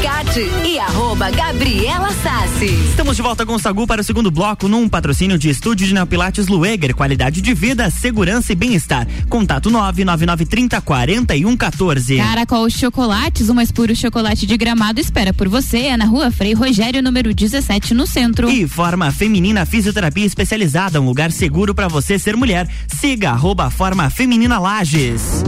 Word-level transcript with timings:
Alicate 0.00 0.40
e 0.64 0.78
arroba 0.78 1.30
Gabriela 1.30 2.10
Sassi. 2.22 2.64
Estamos 2.88 3.16
de 3.16 3.20
volta 3.20 3.44
com 3.44 3.54
o 3.54 3.58
Sagu 3.58 3.86
para 3.86 4.00
o 4.00 4.04
segundo 4.04 4.30
bloco 4.30 4.66
num 4.66 4.88
patrocínio 4.88 5.36
de 5.36 5.50
estúdio 5.50 5.86
de 5.86 5.92
Neopilates 5.92 6.48
Lueger, 6.48 6.94
qualidade 6.94 7.42
de 7.42 7.52
vida, 7.52 7.90
segurança 7.90 8.50
e 8.50 8.54
bem-estar. 8.54 9.06
Contato 9.28 9.68
99930 9.68 10.80
4114. 10.80 12.16
Caracol 12.16 12.70
Chocolates, 12.70 13.50
o 13.50 13.54
mais 13.54 13.70
puro 13.70 13.94
chocolate 13.94 14.46
de 14.46 14.56
gramado 14.56 15.00
espera 15.00 15.34
por 15.34 15.50
você. 15.50 15.80
É 15.88 15.96
na 15.98 16.06
rua 16.06 16.30
Frei 16.30 16.54
Rogério, 16.54 17.02
número 17.02 17.34
17, 17.34 17.92
no 17.92 18.06
centro. 18.06 18.48
E 18.48 18.66
Forma 18.66 19.12
Feminina 19.12 19.66
Fisioterapia 19.66 20.24
Especializada, 20.24 20.98
um 20.98 21.04
lugar 21.04 21.30
seguro 21.30 21.74
para 21.74 21.88
você 21.88 22.18
ser 22.18 22.36
mulher. 22.36 22.66
Siga 22.88 23.32
arroba 23.32 23.68
Forma 23.68 24.08
Feminina 24.08 24.58
Lages. 24.58 25.44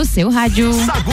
No 0.00 0.04
seu 0.06 0.30
rádio. 0.30 0.72
Sagu. 0.72 1.12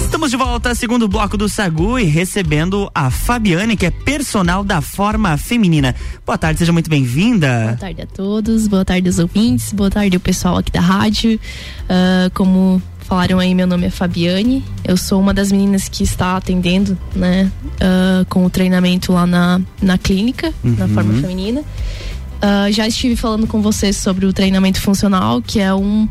Estamos 0.00 0.32
de 0.32 0.36
volta, 0.36 0.74
segundo 0.74 1.06
bloco 1.06 1.36
do 1.36 1.48
Sagu 1.48 1.96
e 1.96 2.02
recebendo 2.02 2.90
a 2.92 3.08
Fabiane, 3.08 3.76
que 3.76 3.86
é 3.86 3.90
personal 3.92 4.64
da 4.64 4.80
forma 4.80 5.36
feminina. 5.36 5.94
Boa 6.26 6.36
tarde, 6.36 6.58
seja 6.58 6.72
muito 6.72 6.90
bem-vinda. 6.90 7.66
Boa 7.66 7.76
tarde 7.76 8.02
a 8.02 8.06
todos, 8.06 8.66
boa 8.66 8.84
tarde 8.84 9.06
aos 9.06 9.20
ouvintes, 9.20 9.72
boa 9.72 9.88
tarde 9.88 10.16
ao 10.16 10.20
pessoal 10.20 10.56
aqui 10.56 10.72
da 10.72 10.80
rádio. 10.80 11.38
Uh, 11.84 12.28
como 12.34 12.82
falaram 12.98 13.38
aí, 13.38 13.54
meu 13.54 13.68
nome 13.68 13.86
é 13.86 13.90
Fabiane. 13.90 14.64
Eu 14.84 14.96
sou 14.96 15.20
uma 15.20 15.32
das 15.32 15.52
meninas 15.52 15.88
que 15.88 16.02
está 16.02 16.38
atendendo, 16.38 16.98
né, 17.14 17.48
uh, 17.76 18.26
com 18.28 18.44
o 18.44 18.50
treinamento 18.50 19.12
lá 19.12 19.24
na, 19.24 19.60
na 19.80 19.96
clínica, 19.96 20.52
uhum. 20.64 20.74
na 20.76 20.88
forma 20.88 21.14
feminina. 21.20 21.60
Uh, 21.60 22.72
já 22.72 22.88
estive 22.88 23.14
falando 23.14 23.46
com 23.46 23.62
vocês 23.62 23.96
sobre 23.96 24.26
o 24.26 24.32
treinamento 24.32 24.80
funcional, 24.80 25.40
que 25.40 25.60
é 25.60 25.72
um 25.72 26.08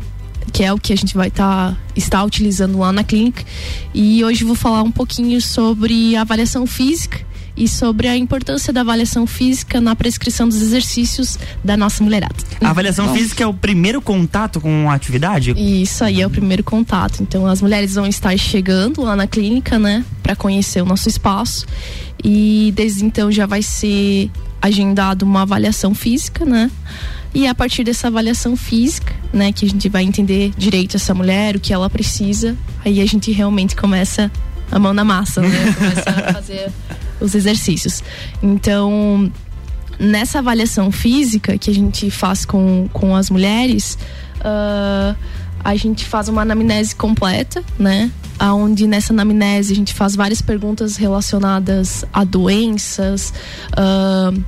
que 0.52 0.62
é 0.62 0.72
o 0.72 0.78
que 0.78 0.92
a 0.92 0.96
gente 0.96 1.14
vai 1.14 1.30
tá, 1.30 1.76
estar 1.94 2.24
utilizando 2.24 2.78
lá 2.78 2.92
na 2.92 3.04
clínica. 3.04 3.44
E 3.94 4.24
hoje 4.24 4.44
vou 4.44 4.54
falar 4.54 4.82
um 4.82 4.90
pouquinho 4.90 5.40
sobre 5.40 6.16
avaliação 6.16 6.66
física 6.66 7.20
e 7.56 7.68
sobre 7.68 8.08
a 8.08 8.16
importância 8.16 8.72
da 8.72 8.80
avaliação 8.80 9.26
física 9.26 9.80
na 9.80 9.94
prescrição 9.94 10.48
dos 10.48 10.60
exercícios 10.62 11.38
da 11.62 11.76
nossa 11.76 12.02
mulherada. 12.02 12.34
A 12.60 12.70
avaliação 12.70 13.08
Bom, 13.08 13.14
física 13.14 13.44
é 13.44 13.46
o 13.46 13.52
primeiro 13.52 14.00
contato 14.00 14.60
com 14.60 14.90
a 14.90 14.94
atividade? 14.94 15.52
Isso 15.56 16.02
aí 16.02 16.22
é 16.22 16.26
o 16.26 16.30
primeiro 16.30 16.64
contato. 16.64 17.22
Então 17.22 17.46
as 17.46 17.60
mulheres 17.60 17.94
vão 17.94 18.06
estar 18.06 18.36
chegando 18.38 19.02
lá 19.02 19.14
na 19.14 19.26
clínica, 19.26 19.78
né, 19.78 20.04
para 20.22 20.34
conhecer 20.34 20.80
o 20.82 20.86
nosso 20.86 21.08
espaço 21.08 21.66
e 22.24 22.72
desde 22.74 23.04
então 23.04 23.30
já 23.30 23.46
vai 23.46 23.62
ser 23.62 24.30
agendado 24.60 25.24
uma 25.24 25.42
avaliação 25.42 25.94
física, 25.94 26.44
né? 26.44 26.70
E 27.34 27.46
a 27.46 27.54
partir 27.54 27.82
dessa 27.84 28.08
avaliação 28.08 28.56
física, 28.56 29.14
né, 29.32 29.52
que 29.52 29.64
a 29.64 29.68
gente 29.68 29.88
vai 29.88 30.02
entender 30.02 30.52
direito 30.56 30.96
essa 30.96 31.14
mulher, 31.14 31.56
o 31.56 31.60
que 31.60 31.72
ela 31.72 31.88
precisa, 31.88 32.56
aí 32.84 33.00
a 33.00 33.06
gente 33.06 33.32
realmente 33.32 33.74
começa 33.74 34.30
a 34.70 34.78
mão 34.78 34.92
na 34.92 35.04
massa, 35.04 35.40
né? 35.40 35.72
Começa 35.76 36.10
a 36.10 36.32
fazer 36.34 36.72
os 37.20 37.34
exercícios. 37.34 38.02
Então, 38.42 39.30
nessa 39.98 40.38
avaliação 40.38 40.90
física 40.90 41.56
que 41.56 41.70
a 41.70 41.74
gente 41.74 42.10
faz 42.10 42.44
com, 42.44 42.88
com 42.92 43.14
as 43.14 43.30
mulheres, 43.30 43.96
uh, 44.38 45.16
a 45.64 45.76
gente 45.76 46.04
faz 46.04 46.28
uma 46.28 46.42
anamnese 46.42 46.94
completa, 46.94 47.62
né? 47.78 48.10
Onde 48.40 48.88
nessa 48.88 49.12
anamnese 49.12 49.72
a 49.72 49.76
gente 49.76 49.94
faz 49.94 50.16
várias 50.16 50.42
perguntas 50.42 50.96
relacionadas 50.96 52.04
a 52.12 52.24
doenças, 52.24 53.32
uh, 53.72 54.42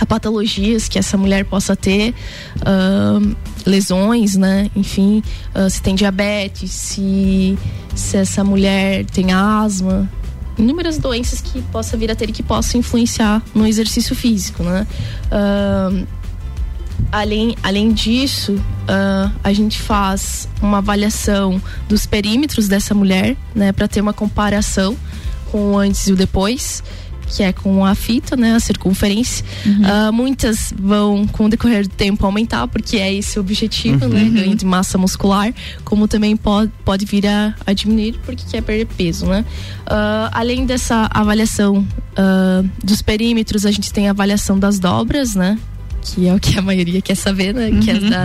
a 0.00 0.06
patologias 0.06 0.88
que 0.88 0.98
essa 0.98 1.18
mulher 1.18 1.44
possa 1.44 1.76
ter, 1.76 2.14
uh, 2.56 3.36
lesões, 3.66 4.34
né? 4.34 4.70
Enfim, 4.74 5.22
uh, 5.54 5.68
se 5.68 5.82
tem 5.82 5.94
diabetes, 5.94 6.70
se, 6.70 7.58
se 7.94 8.16
essa 8.16 8.42
mulher 8.42 9.04
tem 9.04 9.30
asma, 9.32 10.10
inúmeras 10.56 10.96
doenças 10.96 11.40
que 11.40 11.60
possa 11.62 11.96
vir 11.96 12.10
a 12.10 12.14
ter 12.14 12.30
e 12.30 12.32
que 12.32 12.42
possam 12.42 12.80
influenciar 12.80 13.42
no 13.54 13.66
exercício 13.66 14.16
físico, 14.16 14.62
né? 14.62 14.86
Uh, 15.26 16.06
além, 17.12 17.54
além 17.62 17.92
disso, 17.92 18.54
uh, 18.54 19.30
a 19.44 19.52
gente 19.52 19.80
faz 19.80 20.48
uma 20.62 20.78
avaliação 20.78 21.60
dos 21.88 22.06
perímetros 22.06 22.68
dessa 22.68 22.94
mulher, 22.94 23.36
né, 23.54 23.72
para 23.72 23.88
ter 23.88 24.00
uma 24.00 24.12
comparação 24.12 24.96
com 25.50 25.72
o 25.72 25.78
antes 25.78 26.06
e 26.06 26.12
o 26.12 26.16
depois 26.16 26.82
que 27.30 27.42
é 27.42 27.52
com 27.52 27.84
a 27.84 27.94
fita, 27.94 28.36
né, 28.36 28.54
a 28.54 28.60
circunferência. 28.60 29.44
Uhum. 29.64 30.08
Uh, 30.08 30.12
muitas 30.12 30.74
vão, 30.76 31.26
com 31.26 31.46
o 31.46 31.48
decorrer 31.48 31.86
do 31.86 31.94
tempo, 31.94 32.26
aumentar, 32.26 32.66
porque 32.68 32.96
é 32.96 33.12
esse 33.12 33.38
o 33.38 33.40
objetivo, 33.40 34.08
né, 34.08 34.22
uhum. 34.22 34.30
né, 34.30 34.40
ganho 34.40 34.56
de 34.56 34.66
massa 34.66 34.98
muscular, 34.98 35.54
como 35.84 36.08
também 36.08 36.36
pode, 36.36 36.72
pode 36.84 37.06
vir 37.06 37.26
a, 37.26 37.54
a 37.64 37.72
diminuir, 37.72 38.18
porque 38.24 38.44
quer 38.50 38.62
perder 38.62 38.86
peso, 38.86 39.26
né. 39.26 39.44
Uh, 39.82 40.30
além 40.32 40.66
dessa 40.66 41.08
avaliação 41.12 41.86
uh, 42.18 42.68
dos 42.84 43.00
perímetros, 43.00 43.64
a 43.64 43.70
gente 43.70 43.92
tem 43.92 44.08
a 44.08 44.10
avaliação 44.10 44.58
das 44.58 44.78
dobras, 44.78 45.34
né, 45.34 45.56
que 46.02 46.26
é 46.26 46.34
o 46.34 46.40
que 46.40 46.58
a 46.58 46.62
maioria 46.62 47.00
quer 47.02 47.14
saber, 47.14 47.54
né? 47.54 47.70
Que 47.82 47.90
é 47.90 47.94
uhum. 47.94 48.08
da, 48.08 48.24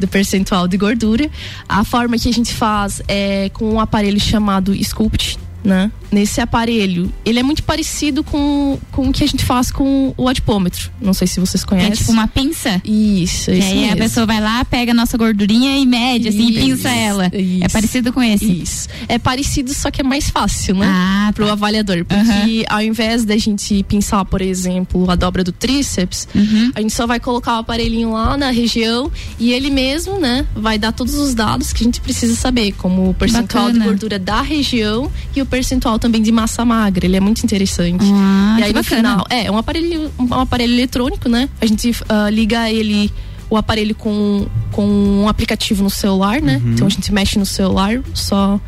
do 0.00 0.08
percentual 0.08 0.66
de 0.66 0.76
gordura. 0.76 1.30
A 1.68 1.84
forma 1.84 2.18
que 2.18 2.28
a 2.28 2.32
gente 2.32 2.52
faz 2.52 3.00
é 3.06 3.48
com 3.50 3.74
um 3.74 3.78
aparelho 3.78 4.18
chamado 4.18 4.74
Sculpt, 4.74 5.38
né? 5.64 5.90
Nesse 6.12 6.40
aparelho, 6.40 7.12
ele 7.24 7.40
é 7.40 7.42
muito 7.42 7.62
parecido 7.62 8.22
com, 8.22 8.78
com 8.92 9.08
o 9.08 9.12
que 9.12 9.24
a 9.24 9.26
gente 9.26 9.44
faz 9.44 9.70
com 9.70 10.14
o 10.16 10.28
adipômetro. 10.28 10.90
Não 11.00 11.14
sei 11.14 11.26
se 11.26 11.40
vocês 11.40 11.64
conhecem. 11.64 11.92
É 11.92 11.96
tipo 11.96 12.12
uma 12.12 12.28
pinça? 12.28 12.80
Isso, 12.84 13.50
isso. 13.50 13.50
E 13.50 13.62
aí 13.62 13.80
mesmo. 13.80 13.92
a 13.94 13.96
pessoa 13.96 14.26
vai 14.26 14.40
lá, 14.40 14.64
pega 14.64 14.92
a 14.92 14.94
nossa 14.94 15.16
gordurinha 15.16 15.76
e 15.78 15.86
mede, 15.86 16.28
assim, 16.28 16.50
isso, 16.50 16.58
e 16.58 16.62
pinça 16.62 16.90
ela. 16.90 17.30
É 17.32 17.40
isso, 17.40 17.64
é 17.64 17.68
parecido 17.68 18.12
com 18.12 18.22
esse? 18.22 18.44
Isso. 18.44 18.88
É 19.08 19.18
parecido, 19.18 19.72
só 19.74 19.90
que 19.90 20.02
é 20.02 20.04
mais 20.04 20.30
fácil, 20.30 20.76
né? 20.76 20.86
Ah, 20.86 21.26
tá. 21.28 21.32
Pro 21.32 21.50
avaliador. 21.50 22.04
Porque 22.04 22.58
uhum. 22.58 22.64
ao 22.68 22.82
invés 22.82 23.24
da 23.24 23.36
gente 23.36 23.82
pinçar, 23.84 24.24
por 24.24 24.42
exemplo, 24.42 25.10
a 25.10 25.14
dobra 25.14 25.42
do 25.42 25.50
tríceps, 25.52 26.28
uhum. 26.34 26.70
a 26.74 26.80
gente 26.80 26.92
só 26.92 27.06
vai 27.06 27.18
colocar 27.18 27.56
o 27.56 27.58
aparelhinho 27.60 28.12
lá 28.12 28.36
na 28.36 28.50
região 28.50 29.10
e 29.38 29.52
ele 29.52 29.70
mesmo, 29.70 30.20
né, 30.20 30.46
vai 30.54 30.78
dar 30.78 30.92
todos 30.92 31.14
os 31.14 31.34
dados 31.34 31.72
que 31.72 31.82
a 31.82 31.84
gente 31.84 32.00
precisa 32.00 32.36
saber, 32.36 32.72
como 32.72 33.10
o 33.10 33.14
percentual 33.14 33.64
Bacana. 33.64 33.80
de 33.80 33.84
gordura 33.84 34.18
da 34.18 34.42
região 34.42 35.10
e 35.34 35.42
o 35.42 35.46
percentual 35.54 36.00
também 36.00 36.20
de 36.20 36.32
massa 36.32 36.64
magra. 36.64 37.06
Ele 37.06 37.16
é 37.16 37.20
muito 37.20 37.44
interessante. 37.44 38.04
Ah, 38.12 38.56
e 38.58 38.64
aí 38.64 38.72
no 38.72 38.82
bacana. 38.82 39.10
final, 39.10 39.26
é, 39.30 39.46
é 39.46 39.50
um 39.52 39.56
aparelho, 39.56 40.10
um 40.18 40.34
aparelho 40.34 40.72
eletrônico, 40.72 41.28
né? 41.28 41.48
A 41.60 41.66
gente 41.66 41.90
uh, 41.90 42.28
liga 42.28 42.68
ele 42.68 43.12
o 43.48 43.56
aparelho 43.56 43.94
com, 43.94 44.48
com 44.72 44.84
um 44.84 45.28
aplicativo 45.28 45.84
no 45.84 45.90
celular, 45.90 46.42
né? 46.42 46.60
Uhum. 46.64 46.72
Então 46.72 46.86
a 46.88 46.90
gente 46.90 47.12
mexe 47.12 47.38
no 47.38 47.46
celular, 47.46 48.00
só 48.12 48.58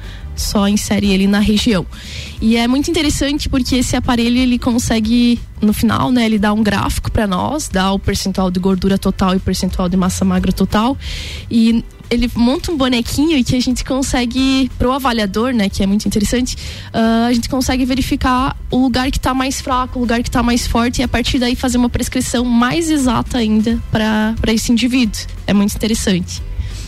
só 0.42 0.68
insere 0.68 1.10
ele 1.10 1.26
na 1.26 1.38
região. 1.38 1.86
E 2.40 2.56
é 2.56 2.66
muito 2.68 2.90
interessante 2.90 3.48
porque 3.48 3.76
esse 3.76 3.96
aparelho 3.96 4.38
ele 4.38 4.58
consegue 4.58 5.40
no 5.60 5.72
final, 5.72 6.12
né, 6.12 6.26
ele 6.26 6.38
dá 6.38 6.52
um 6.52 6.62
gráfico 6.62 7.10
para 7.10 7.26
nós, 7.26 7.68
dá 7.68 7.90
o 7.90 7.98
percentual 7.98 8.50
de 8.50 8.60
gordura 8.60 8.98
total 8.98 9.34
e 9.34 9.36
o 9.38 9.40
percentual 9.40 9.88
de 9.88 9.96
massa 9.96 10.24
magra 10.24 10.52
total. 10.52 10.96
E 11.50 11.82
ele 12.10 12.30
monta 12.34 12.70
um 12.70 12.76
bonequinho 12.76 13.42
que 13.44 13.56
a 13.56 13.60
gente 13.60 13.84
consegue, 13.84 14.70
pro 14.78 14.92
avaliador, 14.92 15.52
né, 15.52 15.68
que 15.68 15.82
é 15.82 15.86
muito 15.86 16.06
interessante, 16.06 16.56
uh, 16.94 17.26
a 17.26 17.32
gente 17.32 17.48
consegue 17.48 17.84
verificar 17.84 18.56
o 18.70 18.78
lugar 18.78 19.10
que 19.10 19.18
está 19.18 19.34
mais 19.34 19.60
fraco, 19.60 19.98
o 19.98 20.02
lugar 20.02 20.22
que 20.22 20.28
está 20.28 20.42
mais 20.42 20.66
forte 20.66 21.00
e 21.00 21.02
a 21.02 21.08
partir 21.08 21.38
daí 21.38 21.56
fazer 21.56 21.78
uma 21.78 21.88
prescrição 21.88 22.44
mais 22.44 22.90
exata 22.90 23.38
ainda 23.38 23.80
para 23.90 24.52
esse 24.52 24.70
indivíduo. 24.70 25.20
É 25.46 25.54
muito 25.54 25.74
interessante. 25.74 26.42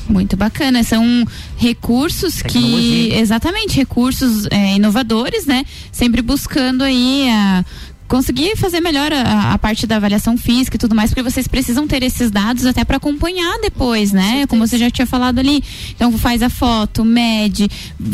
Muito 0.08 0.36
bacana. 0.36 0.82
São 0.82 1.24
recursos 1.56 2.36
Tecnologia. 2.36 3.10
que. 3.10 3.14
Exatamente, 3.14 3.76
recursos 3.76 4.46
é, 4.50 4.74
inovadores, 4.74 5.46
né? 5.46 5.64
Sempre 5.92 6.22
buscando 6.22 6.82
aí 6.82 7.28
a 7.28 7.64
conseguir 8.08 8.56
fazer 8.56 8.80
melhor 8.80 9.12
a, 9.12 9.52
a, 9.52 9.58
parte 9.58 9.86
da 9.86 9.96
avaliação 9.96 10.36
física 10.36 10.76
e 10.76 10.78
tudo 10.78 10.94
mais, 10.94 11.10
porque 11.10 11.22
vocês 11.22 11.46
precisam 11.46 11.86
ter 11.86 12.02
esses 12.02 12.30
dados 12.30 12.64
até 12.64 12.84
para 12.84 12.96
acompanhar 12.96 13.58
depois, 13.60 14.12
né? 14.12 14.46
Como 14.46 14.66
você 14.66 14.78
já 14.78 14.90
tinha 14.90 15.06
falado 15.06 15.38
ali. 15.38 15.62
Então 15.94 16.10
faz 16.18 16.42
a 16.42 16.48
foto, 16.48 17.04
mede, 17.04 17.68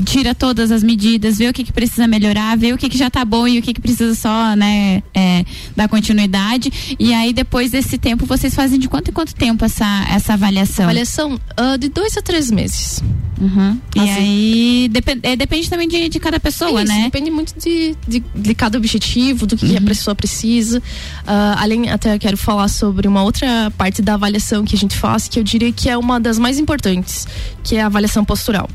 tira 0.05 0.35
todas 0.35 0.73
as 0.73 0.83
medidas, 0.83 1.39
vê 1.39 1.49
o 1.49 1.53
que, 1.53 1.63
que 1.63 1.73
precisa 1.73 2.07
melhorar, 2.07 2.57
vê 2.57 2.73
o 2.73 2.79
que, 2.79 2.89
que 2.89 2.99
já 2.99 3.09
tá 3.09 3.25
bom 3.25 3.47
e 3.47 3.59
o 3.59 3.63
que, 3.63 3.73
que 3.73 3.81
precisa 3.81 4.15
só, 4.15 4.57
né, 4.57 5.03
é, 5.15 5.45
dar 5.77 5.89
continuidade. 5.89 6.97
E 6.99 7.15
aí 7.15 7.33
depois 7.33 7.71
desse 7.71 7.97
tempo 7.97 8.27
vocês 8.27 8.55
fazem 8.55 8.79
de 8.79 8.89
quanto 8.89 9.11
em 9.11 9.15
quanto 9.15 9.35
tempo 9.35 9.65
essa, 9.65 10.07
essa 10.11 10.33
avaliação? 10.35 10.87
Avaliação 10.87 11.35
uh, 11.35 11.79
de 11.79 11.89
dois 11.89 12.17
a 12.17 12.23
três 12.23 12.51
meses. 12.51 13.03
Uhum. 13.41 13.79
E 13.95 14.01
assim. 14.01 14.11
aí 14.11 14.89
depend, 14.91 15.21
é, 15.23 15.37
depende 15.37 15.69
também 15.69 15.89
de, 15.89 16.09
de 16.09 16.21
cada 16.21 16.39
pessoa, 16.39 16.83
Isso, 16.83 16.93
né? 16.93 17.05
Depende 17.05 17.31
muito 17.31 17.55
de, 17.59 17.97
de, 18.07 18.23
de, 18.35 18.55
cada 18.55 18.79
objetivo, 18.79 19.47
do 19.47 19.57
que, 19.57 19.67
uhum. 19.67 19.84
Pessoa 19.85 20.15
precisa. 20.15 20.79
Uh, 20.79 21.57
além, 21.59 21.91
até 21.91 22.19
quero 22.19 22.37
falar 22.37 22.69
sobre 22.69 23.09
uma 23.09 23.23
outra 23.23 23.73
parte 23.77 24.03
da 24.03 24.15
avaliação 24.15 24.65
que 24.65 24.75
a 24.75 24.79
gente 24.79 24.97
faz, 24.97 25.29
que 25.29 25.39
eu 25.39 25.45
diria 25.45 25.73
que 25.73 25.89
é 25.89 25.97
uma 25.97 26.21
das 26.21 26.39
mais 26.39 26.59
importantes, 26.59 27.27
que 27.63 27.77
é 27.77 27.83
a 27.83 27.87
avaliação 27.87 28.25
postural. 28.25 28.69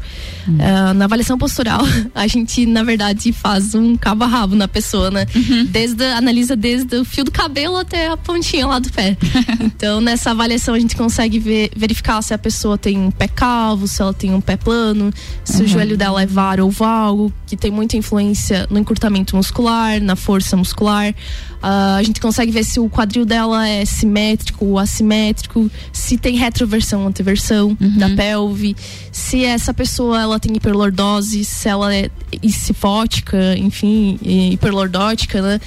Uhum. 0.48 0.56
Uh, 0.56 0.94
na 0.94 1.06
avaliação 1.06 1.38
postural, 1.38 1.82
a 2.14 2.28
gente, 2.28 2.66
na 2.66 2.84
verdade, 2.84 3.32
faz 3.32 3.76
um 3.76 3.96
cabo 3.96 4.24
a 4.24 4.28
rabo 4.28 4.56
na 4.56 4.68
pessoa, 4.68 5.12
né? 5.12 5.26
Uhum. 5.36 5.66
Desde, 5.66 6.04
analisa 6.06 6.56
desde 6.56 6.96
o 6.96 7.06
fio 7.06 7.24
do 7.24 7.32
cabelo 7.32 7.78
até 7.78 8.08
a 8.08 8.18
pontinha 8.18 8.66
lá 8.66 8.80
do 8.80 8.92
pé. 8.92 9.18
então, 9.62 10.02
nessa 10.02 10.32
avaliação, 10.32 10.74
a 10.74 10.80
gente 10.80 10.96
consegue 10.96 11.40
ver, 11.40 11.72
verificar 11.76 12.22
se 12.22 12.34
a 12.34 12.38
pessoa 12.38 12.78
tem 12.78 12.98
um 12.98 13.12
pé 13.12 13.28
calvo, 13.28 13.88
se 13.88 14.02
ela 14.02 14.14
tem 14.14 14.34
um 14.34 14.42
pé 14.42 14.58
plano, 14.58 15.12
se 15.44 15.58
uhum. 15.58 15.66
o 15.66 15.68
joelho 15.68 15.98
dela 15.98 16.22
é 16.22 16.26
var 16.26 16.60
ou 16.60 16.72
valgo, 16.72 17.32
que 17.46 17.56
tem 17.56 17.72
muita 17.72 17.98
influência 17.98 18.68
no 18.70 18.80
encurtamento 18.80 19.36
muscular, 19.36 20.02
na 20.02 20.16
força 20.16 20.58
muscular. 20.58 20.99
Uh, 21.08 21.98
a 21.98 22.04
gente 22.04 22.22
consegue 22.22 22.52
ver 22.52 22.64
se 22.64 22.80
o 22.80 22.90
quadril 22.90 23.26
dela 23.26 23.68
é 23.68 23.84
simétrico 23.86 24.66
ou 24.66 24.80
assimétrico, 24.80 25.70
se 25.92 26.18
tem 26.18 26.38
retroversão 26.38 27.02
ou 27.02 27.08
anteversão 27.08 27.78
uhum. 27.80 27.98
da 27.98 28.10
pelve, 28.10 28.76
se 29.12 29.44
essa 29.44 29.74
pessoa 29.74 30.22
ela 30.22 30.40
tem 30.40 30.56
hiperlordose, 30.56 31.44
se 31.44 31.68
ela 31.68 31.94
é 31.94 32.10
cifótica, 32.50 33.58
enfim, 33.58 34.20
hiperlordótica, 34.22 35.42
né? 35.42 35.62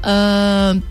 Uh, 0.00 0.82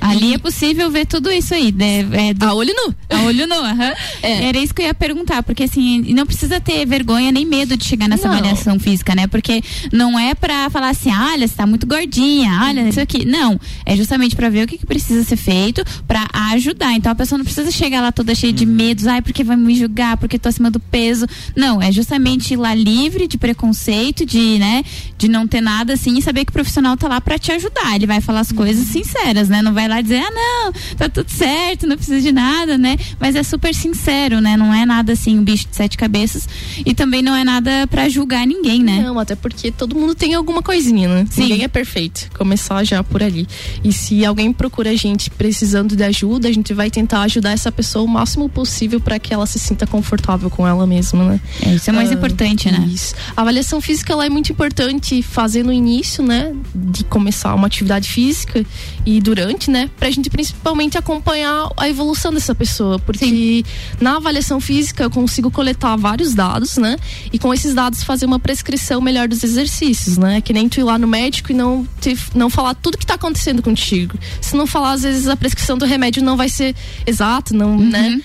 Ali 0.00 0.34
é 0.34 0.38
possível 0.38 0.90
ver 0.90 1.06
tudo 1.06 1.30
isso 1.30 1.54
aí, 1.54 1.72
né? 1.72 2.00
É 2.12 2.34
do... 2.34 2.44
A 2.44 2.54
olho 2.54 2.74
nu. 2.74 2.94
A 3.08 3.22
olho 3.22 3.46
nu, 3.46 3.54
aham. 3.54 3.92
É. 4.22 4.48
Era 4.48 4.58
isso 4.58 4.74
que 4.74 4.82
eu 4.82 4.86
ia 4.86 4.94
perguntar, 4.94 5.42
porque 5.42 5.64
assim, 5.64 6.12
não 6.12 6.26
precisa 6.26 6.60
ter 6.60 6.84
vergonha 6.86 7.32
nem 7.32 7.46
medo 7.46 7.76
de 7.76 7.84
chegar 7.84 8.08
nessa 8.08 8.28
não. 8.28 8.34
avaliação 8.34 8.78
física, 8.78 9.14
né? 9.14 9.26
Porque 9.26 9.62
não 9.92 10.18
é 10.18 10.34
pra 10.34 10.68
falar 10.70 10.90
assim, 10.90 11.10
olha, 11.14 11.46
você 11.46 11.54
tá 11.54 11.66
muito 11.66 11.86
gordinha, 11.86 12.60
olha, 12.64 12.88
isso 12.88 13.00
aqui. 13.00 13.24
Não, 13.24 13.58
é 13.86 13.96
justamente 13.96 14.36
pra 14.36 14.48
ver 14.48 14.64
o 14.64 14.66
que, 14.66 14.78
que 14.78 14.86
precisa 14.86 15.24
ser 15.24 15.36
feito 15.36 15.84
pra 16.06 16.26
ajudar. 16.52 16.92
Então 16.92 17.12
a 17.12 17.14
pessoa 17.14 17.38
não 17.38 17.44
precisa 17.44 17.70
chegar 17.70 18.00
lá 18.00 18.12
toda 18.12 18.34
cheia 18.34 18.52
de 18.52 18.64
uhum. 18.64 18.72
medos, 18.72 19.06
ai, 19.06 19.22
porque 19.22 19.42
vai 19.42 19.56
me 19.56 19.74
julgar, 19.74 20.16
porque 20.16 20.38
tô 20.38 20.48
acima 20.48 20.70
do 20.70 20.80
peso. 20.80 21.26
Não, 21.56 21.80
é 21.80 21.90
justamente 21.90 22.54
ir 22.54 22.56
lá 22.56 22.74
livre 22.74 23.26
de 23.26 23.38
preconceito, 23.38 24.26
de, 24.26 24.58
né, 24.58 24.84
de 25.16 25.28
não 25.28 25.46
ter 25.46 25.60
nada 25.60 25.94
assim 25.94 26.18
e 26.18 26.22
saber 26.22 26.44
que 26.44 26.50
o 26.50 26.54
profissional 26.54 26.96
tá 26.96 27.08
lá 27.08 27.20
pra 27.20 27.38
te 27.38 27.52
ajudar. 27.52 27.94
Ele 27.94 28.06
vai 28.06 28.20
falar 28.20 28.40
as 28.40 28.52
coisas 28.52 28.86
uhum. 28.86 28.92
sinceras, 28.92 29.48
né? 29.48 29.62
Não 29.62 29.72
vai 29.72 29.83
lá 29.88 30.00
dizer, 30.00 30.18
ah, 30.18 30.30
não, 30.30 30.72
tá 30.96 31.08
tudo 31.08 31.30
certo, 31.30 31.86
não 31.86 31.96
precisa 31.96 32.20
de 32.20 32.32
nada, 32.32 32.76
né? 32.78 32.96
Mas 33.18 33.34
é 33.34 33.42
super 33.42 33.74
sincero, 33.74 34.40
né? 34.40 34.56
Não 34.56 34.72
é 34.72 34.84
nada 34.84 35.12
assim, 35.12 35.38
um 35.38 35.44
bicho 35.44 35.68
de 35.68 35.76
sete 35.76 35.96
cabeças. 35.96 36.48
E 36.84 36.94
também 36.94 37.22
não 37.22 37.34
é 37.34 37.44
nada 37.44 37.86
para 37.88 38.08
julgar 38.08 38.46
ninguém, 38.46 38.82
né? 38.82 39.02
Não, 39.02 39.18
até 39.18 39.34
porque 39.34 39.70
todo 39.70 39.94
mundo 39.94 40.14
tem 40.14 40.34
alguma 40.34 40.62
coisinha, 40.62 41.08
né? 41.08 41.26
Sim. 41.30 41.42
Ninguém 41.42 41.64
é 41.64 41.68
perfeito. 41.68 42.30
Começar 42.36 42.84
já 42.84 43.02
por 43.02 43.22
ali. 43.22 43.46
E 43.82 43.92
se 43.92 44.24
alguém 44.24 44.52
procura 44.52 44.90
a 44.90 44.96
gente 44.96 45.30
precisando 45.30 45.96
de 45.96 46.02
ajuda, 46.02 46.48
a 46.48 46.52
gente 46.52 46.72
vai 46.72 46.90
tentar 46.90 47.22
ajudar 47.22 47.52
essa 47.52 47.70
pessoa 47.70 48.04
o 48.04 48.08
máximo 48.08 48.48
possível 48.48 49.00
para 49.00 49.18
que 49.18 49.32
ela 49.32 49.46
se 49.46 49.58
sinta 49.58 49.86
confortável 49.86 50.50
com 50.50 50.66
ela 50.66 50.86
mesma, 50.86 51.24
né? 51.24 51.40
É, 51.66 51.74
isso 51.74 51.90
é 51.90 51.92
mais 51.92 52.10
uh, 52.10 52.14
importante, 52.14 52.70
né? 52.70 52.88
Isso. 52.90 53.14
A 53.36 53.40
avaliação 53.42 53.80
física 53.80 54.12
ela 54.12 54.26
é 54.26 54.30
muito 54.30 54.50
importante 54.52 55.22
fazer 55.22 55.64
no 55.64 55.72
início, 55.72 56.22
né? 56.22 56.54
De 56.74 57.04
começar 57.04 57.54
uma 57.54 57.66
atividade 57.66 58.08
física 58.08 58.64
e 59.04 59.20
durante, 59.20 59.70
né? 59.70 59.73
Pra 59.98 60.10
gente 60.10 60.30
principalmente 60.30 60.96
acompanhar 60.96 61.70
a 61.76 61.88
evolução 61.88 62.32
dessa 62.32 62.54
pessoa. 62.54 62.98
Porque 62.98 63.26
Sim. 63.26 63.64
na 64.00 64.16
avaliação 64.16 64.60
física 64.60 65.04
eu 65.04 65.10
consigo 65.10 65.50
coletar 65.50 65.96
vários 65.96 66.34
dados, 66.34 66.76
né? 66.76 66.96
E 67.32 67.38
com 67.38 67.52
esses 67.52 67.74
dados 67.74 68.02
fazer 68.02 68.26
uma 68.26 68.38
prescrição 68.38 69.00
melhor 69.00 69.28
dos 69.28 69.42
exercícios, 69.42 70.16
né? 70.16 70.40
Que 70.40 70.52
nem 70.52 70.68
tu 70.68 70.80
ir 70.80 70.84
lá 70.84 70.98
no 70.98 71.06
médico 71.06 71.52
e 71.52 71.54
não, 71.54 71.86
te, 72.00 72.16
não 72.34 72.48
falar 72.48 72.74
tudo 72.74 72.98
que 72.98 73.06
tá 73.06 73.14
acontecendo 73.14 73.62
contigo. 73.62 74.18
Se 74.40 74.56
não 74.56 74.66
falar, 74.66 74.92
às 74.92 75.02
vezes 75.02 75.28
a 75.28 75.36
prescrição 75.36 75.76
do 75.76 75.84
remédio 75.84 76.22
não 76.22 76.36
vai 76.36 76.48
ser 76.48 76.74
exato, 77.06 77.54
não, 77.54 77.76
uhum. 77.76 77.88
né? 77.88 78.20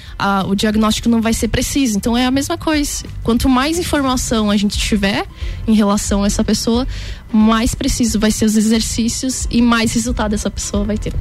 O 0.47 0.55
diagnóstico 0.55 1.09
não 1.09 1.21
vai 1.21 1.33
ser 1.33 1.47
preciso. 1.47 1.97
Então 1.97 2.15
é 2.15 2.25
a 2.25 2.31
mesma 2.31 2.57
coisa. 2.57 3.03
Quanto 3.23 3.47
mais 3.49 3.79
informação 3.79 4.51
a 4.51 4.57
gente 4.57 4.77
tiver 4.77 5.25
em 5.67 5.73
relação 5.73 6.23
a 6.23 6.27
essa 6.27 6.43
pessoa, 6.43 6.87
mais 7.31 7.75
preciso 7.75 8.19
vai 8.19 8.31
ser 8.31 8.45
os 8.45 8.57
exercícios 8.57 9.47
e 9.49 9.61
mais 9.61 9.93
resultado 9.93 10.33
essa 10.33 10.49
pessoa 10.49 10.83
vai 10.83 10.97
ter. 10.97 11.13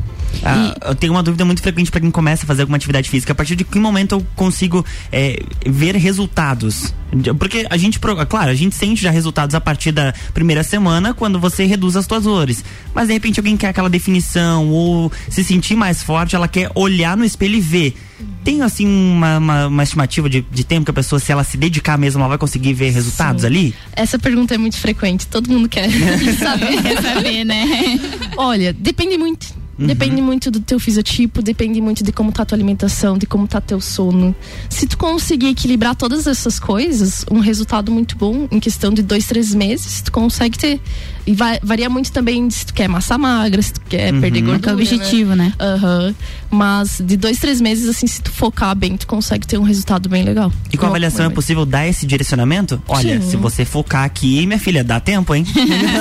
Ah, 0.42 0.75
e... 0.84 0.88
Eu 0.88 0.94
tenho 0.94 1.12
uma 1.12 1.22
dúvida 1.22 1.44
muito 1.44 1.62
frequente 1.62 1.90
para 1.90 2.00
quem 2.00 2.10
começa 2.10 2.44
a 2.44 2.46
fazer 2.46 2.62
alguma 2.62 2.76
atividade 2.76 3.08
física. 3.08 3.32
A 3.32 3.34
partir 3.34 3.56
de 3.56 3.64
que 3.64 3.78
momento 3.78 4.12
eu 4.12 4.26
consigo 4.34 4.84
é, 5.12 5.42
ver 5.66 5.96
resultados? 5.96 6.94
Porque 7.38 7.66
a 7.70 7.76
gente, 7.76 7.98
claro, 8.28 8.50
a 8.50 8.54
gente 8.54 8.75
sente 8.75 9.02
já 9.02 9.10
resultados 9.10 9.54
a 9.54 9.60
partir 9.60 9.92
da 9.92 10.12
primeira 10.34 10.62
semana 10.62 11.14
quando 11.14 11.40
você 11.40 11.64
reduz 11.64 11.96
as 11.96 12.04
suas 12.04 12.25
dores. 12.25 12.64
Mas 12.94 13.08
de 13.08 13.14
repente 13.14 13.40
alguém 13.40 13.56
quer 13.56 13.69
aquela 13.69 13.88
definição 13.88 14.69
ou 14.69 15.10
se 15.28 15.42
sentir 15.42 15.75
mais 15.75 16.02
forte, 16.02 16.36
ela 16.36 16.48
quer 16.48 16.70
olhar 16.75 17.16
no 17.16 17.25
espelho 17.25 17.56
e 17.56 17.60
ver 17.60 17.96
tem 18.44 18.62
assim 18.62 18.86
uma, 18.86 19.38
uma, 19.38 19.66
uma 19.66 19.82
estimativa 19.82 20.28
de, 20.28 20.40
de, 20.40 20.64
tempo 20.64 20.86
que 20.86 20.90
a 20.90 20.94
pessoa, 20.94 21.20
se 21.20 21.30
ela 21.30 21.44
se 21.44 21.56
dedicar 21.56 21.98
mesmo, 21.98 22.20
ela 22.20 22.28
vai 22.28 22.38
conseguir 22.38 22.72
ver 22.72 22.90
resultados 22.90 23.42
Sim. 23.42 23.46
ali? 23.46 23.75
Essa 23.94 24.19
pergunta 24.19 24.54
é 24.54 24.58
muito 24.58 24.78
frequente, 24.78 25.26
todo 25.26 25.50
mundo 25.50 25.69
quer 25.69 25.88
saber, 26.38 26.82
quer 26.82 26.96
saber, 27.02 27.44
né? 27.44 28.00
Olha, 28.36 28.72
depende 28.72 29.19
muito. 29.19 29.54
Uhum. 29.78 29.86
Depende 29.86 30.20
muito 30.20 30.50
do 30.50 30.60
teu 30.60 30.80
fisiotipo, 30.80 31.40
depende 31.40 31.80
muito 31.80 32.02
de 32.02 32.12
como 32.12 32.32
tá 32.32 32.42
a 32.42 32.46
tua 32.46 32.56
alimentação, 32.56 33.16
de 33.16 33.26
como 33.26 33.46
tá 33.46 33.60
teu 33.60 33.80
sono. 33.80 34.34
Se 34.69 34.86
tu 34.86 34.98
conseguir 34.98 35.48
equilibrar 35.48 35.94
todas 35.94 36.26
essas 36.26 36.58
coisas, 36.58 37.25
um 37.30 37.38
resultado 37.38 37.92
muito 37.92 38.16
bom 38.16 38.48
em 38.50 38.58
questão 38.58 38.92
de 38.92 39.02
dois, 39.02 39.26
três 39.26 39.54
meses, 39.54 40.02
tu 40.02 40.10
consegue 40.10 40.58
ter 40.58 40.80
e 41.28 41.34
vai, 41.34 41.60
varia 41.62 41.90
muito 41.90 42.10
também 42.10 42.48
se 42.48 42.64
tu 42.64 42.72
quer 42.72 42.88
massa 42.88 43.19
magra, 43.19 43.60
se 43.60 43.75
tu 43.75 43.82
quer 43.82 44.14
uhum. 44.14 44.20
perder 44.22 44.40
gordura. 44.40 44.70
É 44.70 44.75
o 44.75 44.78
objetivo, 44.78 45.34
né? 45.34 45.52
Aham. 45.60 46.06
Uhum. 46.06 46.14
Mas 46.50 47.02
de 47.04 47.19
dois, 47.19 47.38
três 47.38 47.60
meses, 47.60 47.86
assim, 47.86 48.06
se 48.06 48.22
tu 48.22 48.30
focar 48.30 48.75
bem, 48.75 48.96
tu 48.96 49.06
consegue 49.06 49.46
ter 49.46 49.58
um 49.58 49.62
resultado 49.62 50.08
bem 50.08 50.25
legal. 50.25 50.50
E 50.72 50.78
com 50.78 50.86
a 50.86 50.88
avaliação 50.88 51.26
é 51.26 51.28
possível 51.28 51.66
dar 51.66 51.86
esse 51.86 52.06
direcionamento? 52.06 52.82
Olha, 52.88 53.20
Sim. 53.20 53.30
se 53.30 53.36
você 53.36 53.66
focar 53.66 54.04
aqui, 54.04 54.46
minha 54.46 54.58
filha, 54.58 54.82
dá 54.82 54.98
tempo, 54.98 55.34
hein? 55.34 55.44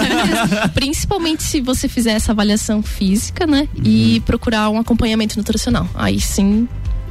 Principalmente 0.73 1.43
se 1.43 1.59
você 1.59 1.89
fizer 1.89 2.11
essa 2.11 2.31
avaliação 2.31 2.81
física, 2.81 3.45
né? 3.45 3.66
E 3.83 4.21
procurar 4.21 4.69
um 4.69 4.79
acompanhamento 4.79 5.37
nutricional. 5.37 5.87
Aí 5.93 6.19
sim 6.19 6.67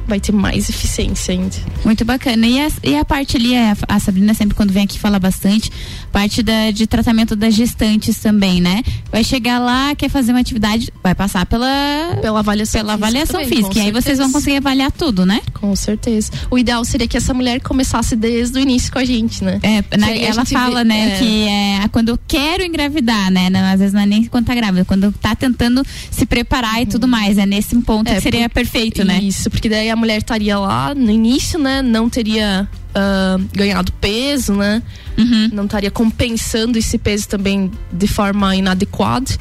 vai 0.07 0.19
ter 0.19 0.31
mais 0.31 0.69
eficiência 0.69 1.33
ainda. 1.33 1.55
Muito 1.83 2.05
bacana. 2.05 2.47
E 2.47 2.59
a, 2.59 2.67
e 2.83 2.95
a 2.95 3.05
parte 3.05 3.37
ali, 3.37 3.55
a, 3.55 3.75
a, 3.87 3.99
Sabrina 3.99 4.33
sempre 4.33 4.55
quando 4.55 4.71
vem 4.71 4.83
aqui 4.83 4.99
fala 4.99 5.19
bastante, 5.19 5.71
parte 6.11 6.41
da, 6.41 6.71
de 6.71 6.87
tratamento 6.87 7.35
das 7.35 7.53
gestantes 7.53 8.17
também, 8.17 8.61
né? 8.61 8.83
Vai 9.11 9.23
chegar 9.23 9.59
lá, 9.59 9.95
quer 9.95 10.09
fazer 10.09 10.31
uma 10.31 10.39
atividade, 10.39 10.91
vai 11.03 11.13
passar 11.13 11.45
pela, 11.45 12.17
pela 12.21 12.39
avaliação 12.39 12.81
pela 12.81 12.93
física. 12.93 13.07
Avaliação 13.07 13.41
também, 13.41 13.57
física. 13.57 13.79
E 13.79 13.81
aí 13.81 13.91
vocês 13.91 14.17
vão 14.17 14.31
conseguir 14.31 14.57
avaliar 14.57 14.91
tudo, 14.91 15.25
né? 15.25 15.41
Com 15.53 15.75
certeza. 15.75 16.31
O 16.49 16.57
ideal 16.57 16.83
seria 16.85 17.07
que 17.07 17.17
essa 17.17 17.33
mulher 17.33 17.59
começasse 17.61 18.15
desde 18.15 18.57
o 18.57 18.61
início 18.61 18.91
com 18.91 18.99
a 18.99 19.05
gente, 19.05 19.43
né? 19.43 19.59
É, 19.61 19.97
na, 19.97 20.11
ela 20.11 20.45
fala, 20.45 20.83
vê, 20.83 20.89
né, 20.89 21.15
é... 21.15 21.19
que 21.19 21.47
é 21.47 21.87
quando 21.89 22.09
eu 22.09 22.19
quero 22.27 22.63
engravidar, 22.63 23.31
né? 23.31 23.49
Não, 23.49 23.59
às 23.61 23.79
vezes 23.79 23.93
não 23.93 24.01
é 24.01 24.05
nem 24.05 24.25
quando 24.25 24.45
tá 24.45 24.55
grávida, 24.55 24.85
quando 24.85 25.11
tá 25.11 25.35
tentando 25.35 25.83
se 26.11 26.25
preparar 26.25 26.75
uhum. 26.75 26.81
e 26.81 26.85
tudo 26.85 27.07
mais. 27.07 27.37
É 27.37 27.45
nesse 27.45 27.75
ponto 27.81 28.09
é, 28.09 28.15
que 28.15 28.21
seria 28.21 28.49
por, 28.49 28.55
perfeito, 28.55 29.03
né? 29.03 29.19
Isso, 29.21 29.49
porque 29.49 29.67
daí 29.67 29.89
a 29.89 29.95
mulher 29.97 30.19
estaria 30.19 30.57
lá 30.57 30.95
no 30.95 31.11
início, 31.11 31.59
né? 31.59 31.81
Não 31.81 32.09
teria 32.09 32.67
uh, 32.89 33.43
ganhado 33.53 33.91
peso, 33.93 34.53
né? 34.53 34.81
Uhum. 35.17 35.49
Não 35.51 35.65
estaria 35.65 35.91
compensando 35.91 36.77
esse 36.77 36.97
peso 36.97 37.27
também 37.27 37.71
de 37.91 38.07
forma 38.07 38.55
inadequada. 38.55 39.31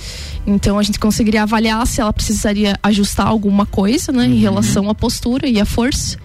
Então 0.47 0.79
a 0.79 0.83
gente 0.83 0.99
conseguiria 0.99 1.43
avaliar 1.43 1.87
se 1.87 2.01
ela 2.01 2.13
precisaria 2.13 2.79
ajustar 2.83 3.27
alguma 3.27 3.67
coisa, 3.67 4.11
né? 4.11 4.25
Uhum. 4.25 4.33
Em 4.33 4.39
relação 4.39 4.91
à 4.91 4.95
postura 4.95 5.47
e 5.47 5.61
à 5.61 5.65
força 5.65 6.19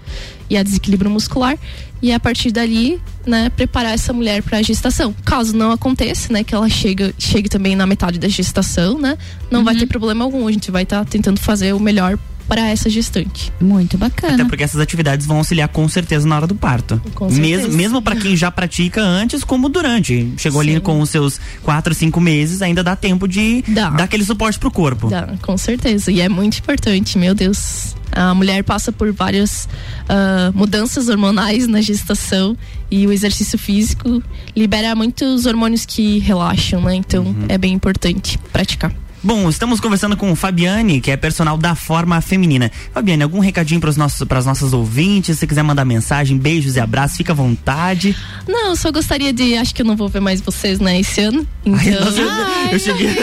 e 0.49 0.57
a 0.57 0.63
desequilíbrio 0.63 1.09
muscular 1.09 1.57
e 2.01 2.11
a 2.11 2.19
partir 2.19 2.51
dali, 2.51 2.99
né, 3.25 3.49
preparar 3.51 3.93
essa 3.93 4.11
mulher 4.11 4.41
para 4.41 4.57
a 4.57 4.61
gestação. 4.61 5.13
Caso 5.23 5.55
não 5.55 5.71
aconteça, 5.71 6.33
né, 6.33 6.43
que 6.43 6.53
ela 6.53 6.67
chega, 6.67 7.13
chegue 7.17 7.47
também 7.47 7.75
na 7.75 7.85
metade 7.85 8.17
da 8.17 8.27
gestação, 8.27 8.99
né, 8.99 9.17
não 9.51 9.59
uhum. 9.59 9.65
vai 9.65 9.75
ter 9.75 9.85
problema 9.85 10.25
algum. 10.25 10.47
A 10.47 10.51
gente 10.51 10.71
vai 10.71 10.83
estar 10.83 10.99
tá 10.99 11.05
tentando 11.05 11.39
fazer 11.39 11.73
o 11.73 11.79
melhor 11.79 12.17
para 12.47 12.67
essa 12.67 12.89
gestante. 12.89 13.51
Muito 13.59 13.97
bacana. 13.97 14.33
Até 14.33 14.45
porque 14.45 14.63
essas 14.63 14.79
atividades 14.79 15.25
vão 15.25 15.37
auxiliar 15.37 15.67
com 15.69 15.87
certeza 15.87 16.27
na 16.27 16.35
hora 16.35 16.47
do 16.47 16.55
parto. 16.55 17.01
Com 17.15 17.29
certeza. 17.29 17.61
Mesmo, 17.63 17.77
mesmo 17.77 18.01
para 18.01 18.15
quem 18.15 18.35
já 18.35 18.51
pratica 18.51 19.01
antes, 19.01 19.43
como 19.43 19.69
durante. 19.69 20.33
Chegou 20.37 20.63
Sim. 20.63 20.71
ali 20.71 20.79
com 20.79 20.99
os 20.99 21.09
seus 21.09 21.39
quatro, 21.63 21.93
cinco 21.93 22.19
meses, 22.19 22.61
ainda 22.61 22.83
dá 22.83 22.95
tempo 22.95 23.27
de 23.27 23.63
dá. 23.67 23.89
dar 23.89 24.03
aquele 24.03 24.25
suporte 24.25 24.59
pro 24.59 24.71
corpo. 24.71 25.09
Dá, 25.09 25.33
com 25.41 25.57
certeza. 25.57 26.11
E 26.11 26.21
é 26.21 26.29
muito 26.29 26.59
importante, 26.59 27.17
meu 27.17 27.33
Deus. 27.33 27.95
A 28.11 28.35
mulher 28.35 28.63
passa 28.63 28.91
por 28.91 29.11
várias 29.13 29.69
uh, 30.03 30.51
mudanças 30.53 31.07
hormonais 31.07 31.65
na 31.67 31.79
gestação 31.79 32.57
e 32.89 33.07
o 33.07 33.11
exercício 33.11 33.57
físico 33.57 34.21
libera 34.53 34.93
muitos 34.93 35.45
hormônios 35.45 35.85
que 35.85 36.19
relaxam, 36.19 36.81
né? 36.81 36.95
Então 36.95 37.23
uhum. 37.23 37.45
é 37.47 37.57
bem 37.57 37.73
importante 37.73 38.37
praticar. 38.51 38.93
Bom, 39.23 39.47
estamos 39.47 39.79
conversando 39.79 40.17
com 40.17 40.35
Fabiane, 40.35 40.99
que 40.99 41.11
é 41.11 41.15
personal 41.15 41.55
da 41.55 41.75
Forma 41.75 42.19
Feminina. 42.21 42.71
Fabiane, 42.91 43.21
algum 43.21 43.37
recadinho 43.37 43.79
para 43.79 43.89
as 43.89 44.45
nossas 44.45 44.73
ouvintes? 44.73 45.37
Se 45.37 45.45
quiser 45.45 45.61
mandar 45.61 45.85
mensagem, 45.85 46.35
beijos 46.35 46.75
e 46.75 46.79
abraços, 46.79 47.17
fica 47.17 47.31
à 47.31 47.35
vontade. 47.35 48.15
Não, 48.47 48.75
só 48.75 48.91
gostaria 48.91 49.31
de. 49.31 49.55
Acho 49.55 49.75
que 49.75 49.83
eu 49.83 49.85
não 49.85 49.95
vou 49.95 50.09
ver 50.09 50.21
mais 50.21 50.41
vocês, 50.41 50.79
né, 50.79 50.99
esse 50.99 51.21
ano. 51.21 51.45
Então. 51.63 51.79
Ai, 51.79 51.91
nossa, 51.91 52.21
Ai, 52.23 52.73
eu 52.73 52.79
cheguei. 52.79 53.09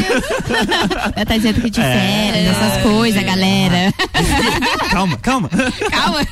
Ela 1.17 1.27
tá 1.27 1.37
dizendo 1.37 1.61
que 1.61 1.71
de 1.71 1.81
é, 1.81 2.31
férias, 2.33 2.57
essas 2.57 2.83
coisas, 2.83 3.23
galera. 3.25 3.93
calma, 4.91 5.17
calma. 5.17 5.51
Calma. 5.91 6.27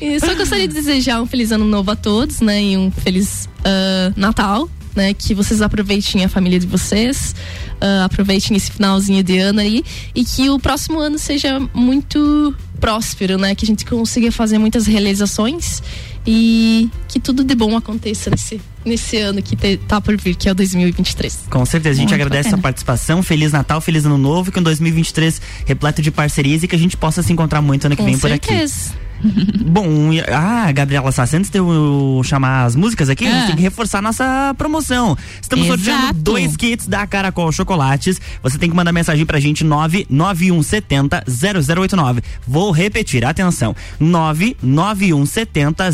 E 0.00 0.18
só 0.18 0.34
gostaria 0.34 0.66
de 0.66 0.72
desejar 0.72 1.20
um 1.20 1.26
feliz 1.26 1.52
ano 1.52 1.66
novo 1.66 1.90
a 1.90 1.96
todos, 1.96 2.40
né? 2.40 2.62
E 2.62 2.78
um 2.78 2.90
feliz 2.90 3.50
uh, 3.58 4.14
Natal 4.16 4.66
né? 4.94 5.14
Que 5.14 5.34
vocês 5.34 5.62
aproveitem 5.62 6.24
a 6.24 6.28
família 6.28 6.58
de 6.58 6.66
vocês, 6.66 7.34
uh, 7.80 8.04
aproveitem 8.04 8.56
esse 8.56 8.70
finalzinho 8.70 9.22
de 9.22 9.38
ano 9.38 9.60
aí 9.60 9.84
e 10.14 10.24
que 10.24 10.48
o 10.50 10.58
próximo 10.58 10.98
ano 10.98 11.18
seja 11.18 11.60
muito 11.74 12.54
próspero, 12.80 13.38
né? 13.38 13.54
Que 13.54 13.64
a 13.64 13.68
gente 13.68 13.84
consiga 13.84 14.32
fazer 14.32 14.58
muitas 14.58 14.86
realizações 14.86 15.82
e 16.26 16.88
que 17.08 17.18
tudo 17.18 17.42
de 17.44 17.54
bom 17.54 17.76
aconteça 17.76 18.30
nesse, 18.30 18.60
nesse 18.84 19.16
ano 19.18 19.42
que 19.42 19.56
te, 19.56 19.76
tá 19.76 20.00
por 20.00 20.16
vir, 20.16 20.34
que 20.34 20.48
é 20.48 20.52
o 20.52 20.54
2023. 20.54 21.46
Com 21.50 21.64
certeza, 21.64 21.98
a 21.98 22.00
gente 22.00 22.10
Muito 22.10 22.14
agradece 22.14 22.50
bacana. 22.50 22.60
a 22.60 22.62
participação. 22.62 23.22
Feliz 23.22 23.52
Natal, 23.52 23.80
feliz 23.80 24.04
Ano 24.04 24.18
Novo, 24.18 24.50
que 24.52 24.58
um 24.58 24.62
2023 24.62 25.40
repleto 25.66 26.02
de 26.02 26.10
parcerias 26.10 26.62
e 26.62 26.68
que 26.68 26.76
a 26.76 26.78
gente 26.78 26.96
possa 26.96 27.22
se 27.22 27.32
encontrar 27.32 27.60
muito 27.62 27.86
ano 27.86 27.96
que 27.96 28.02
Com 28.02 28.06
vem 28.06 28.16
certeza. 28.18 28.90
por 28.90 28.96
aqui. 28.96 29.11
Bom, 29.66 30.10
ah, 30.32 30.70
Gabriela 30.72 31.12
Sassi, 31.12 31.36
antes 31.36 31.50
de 31.50 31.58
eu 31.58 32.20
chamar 32.24 32.64
as 32.64 32.74
músicas 32.74 33.08
aqui, 33.08 33.26
ah. 33.26 33.30
a 33.30 33.32
gente 33.32 33.42
ah. 33.44 33.46
tem 33.46 33.56
que 33.56 33.62
reforçar 33.62 34.02
nossa 34.02 34.54
promoção. 34.58 35.16
Estamos 35.40 35.66
Exato. 35.66 35.82
sorteando 35.82 36.12
dois 36.14 36.56
kits 36.56 36.86
da 36.86 37.06
Caracol 37.06 37.50
Chocolates. 37.52 38.20
Você 38.42 38.58
tem 38.58 38.68
que 38.68 38.76
mandar 38.76 38.92
mensagem 38.92 39.24
pra 39.24 39.38
gente 39.40 39.64
99170 39.64 41.24
0089. 41.28 42.22
Vou 42.46 42.70
repetir, 42.70 43.24
atenção. 43.24 43.74
99170 44.00 45.90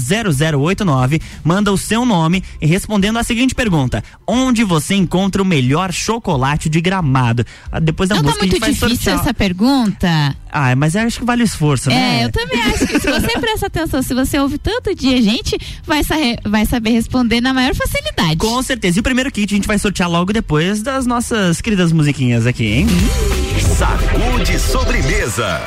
0089. 0.59 1.21
Manda 1.45 1.73
o 1.73 1.79
seu 1.79 2.05
nome 2.05 2.43
e 2.61 2.67
respondendo 2.67 3.19
a 3.19 3.23
seguinte 3.23 3.55
pergunta: 3.55 4.03
Onde 4.27 4.65
você 4.65 4.95
encontra 4.95 5.43
o 5.43 5.45
melhor 5.45 5.93
chocolate 5.93 6.69
de 6.69 6.81
gramado? 6.81 7.45
Ah, 7.71 7.79
depois 7.81 8.09
da 8.09 8.17
Não 8.17 8.23
tá 8.23 8.29
música 8.29 8.47
tá 8.47 8.51
muito 8.51 8.65
difícil 8.67 8.89
sortear. 8.97 9.21
essa 9.21 9.35
pergunta. 9.35 10.37
Ah, 10.51 10.75
mas 10.75 10.97
acho 10.97 11.19
que 11.21 11.25
vale 11.25 11.43
o 11.43 11.45
esforço, 11.45 11.91
né? 11.91 12.21
É, 12.21 12.25
eu 12.25 12.33
também 12.33 12.61
acho 12.63 12.87
que 12.87 12.99
você 13.21 13.39
presta 13.39 13.67
atenção, 13.67 14.03
se 14.03 14.15
você 14.15 14.39
ouve 14.39 14.59
tanto 14.59 14.95
dia, 14.95 15.21
gente 15.23 15.59
vai, 15.85 16.03
vai 16.45 16.67
saber 16.67 16.91
responder 16.91 17.41
na 17.41 17.53
maior 17.53 17.75
facilidade. 17.75 18.37
Com 18.37 18.63
certeza. 18.63 18.99
E 18.99 19.01
o 19.01 19.03
primeiro 19.03 19.31
kit 19.31 19.53
a 19.53 19.57
gente 19.57 19.67
vai 19.67 19.79
sortear 19.79 20.11
logo 20.11 20.33
depois 20.33 20.83
das 20.83 21.07
nossas 21.07 21.61
queridas 21.61 21.93
musiquinhas 21.93 22.47
aqui, 22.47 22.67
hein? 22.67 22.87
Sacude 23.77 24.59
sobremesa. 24.59 25.61